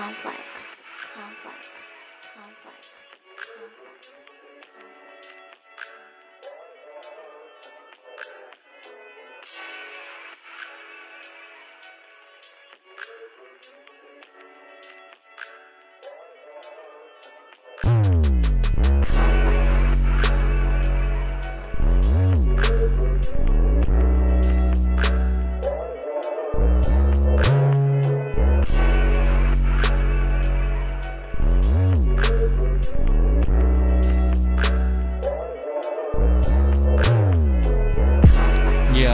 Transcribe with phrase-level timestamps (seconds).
[0.00, 0.80] Complex,
[1.12, 1.60] complex,
[2.32, 2.88] complex,
[3.36, 4.39] complex,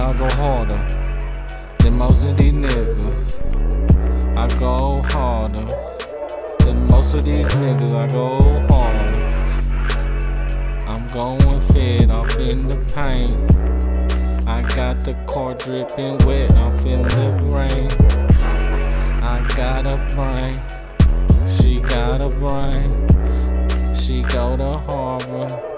[0.06, 0.88] I go harder
[1.80, 4.38] than most of these niggas.
[4.38, 5.68] I go harder
[6.64, 7.92] than most of these niggas.
[7.92, 8.28] I go
[8.68, 9.26] harder.
[10.88, 13.34] I'm going fit off in the paint.
[14.46, 17.90] I got the car dripping wet off in the rain.
[19.24, 20.62] I got a brain.
[21.58, 22.90] She got a brain.
[23.98, 25.75] She go to Harvard.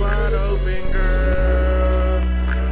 [0.00, 2.22] Wide open, girl.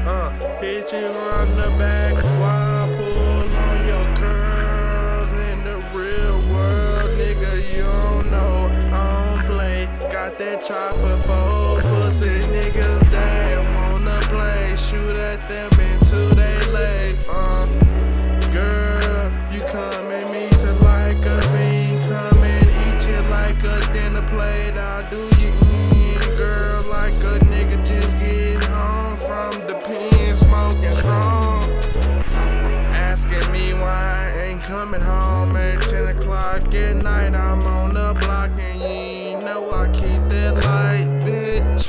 [0.06, 5.32] Uh, hit you on the back while I pull on your curls.
[5.32, 9.86] In the real world, nigga, you don't know I don't play.
[10.10, 14.76] Got that chopper for pussy niggas that wanna play.
[14.76, 17.18] Shoot at them until they lay.
[17.28, 17.66] Uh,
[18.52, 22.02] girl, you come at me to like a fiend.
[22.02, 24.76] Come eat you like a dinner plate.
[24.76, 25.57] I'll do you
[34.68, 37.34] coming home at 10 o'clock at night.
[37.34, 41.84] I'm on the block and you know I keep that light, bitch.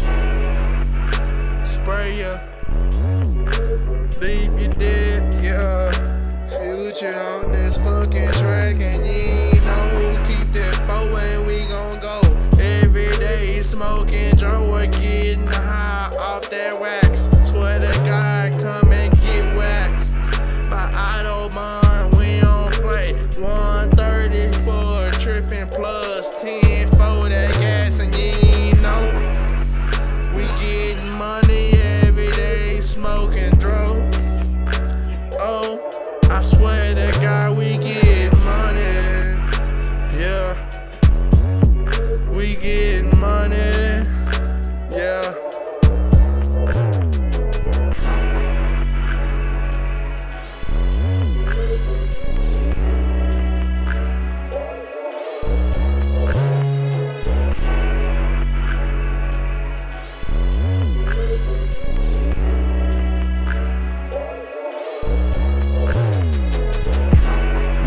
[1.68, 2.40] Spray ya.
[4.22, 5.92] Leave you dead, yeah.
[6.48, 12.00] Future on this fucking track and you know who keep that bow and we gon'
[12.00, 12.22] go.
[12.62, 17.09] Every day smoking, drunk getting high off that wax.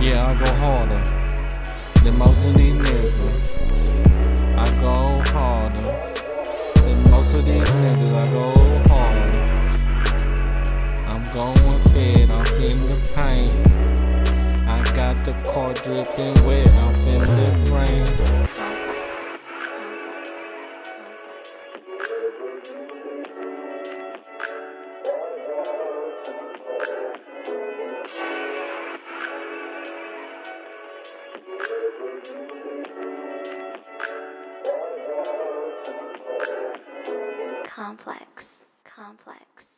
[0.02, 1.04] Yeah, I go harder
[2.02, 3.20] than most of these niggas.
[4.58, 5.92] I go harder
[6.74, 8.12] than most of these niggas.
[8.12, 8.46] I go
[8.88, 9.44] harder.
[11.06, 13.70] I'm going fit off in the paint.
[14.68, 18.71] I got the car dripping wet off in the rain.
[37.74, 39.71] Complex, complex.